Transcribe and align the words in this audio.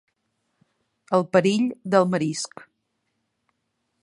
El 1.17 1.27
perill 1.37 1.69
del 1.97 2.09
marisc. 2.15 2.67